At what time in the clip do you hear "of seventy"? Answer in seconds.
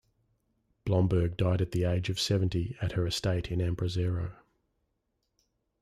2.09-2.75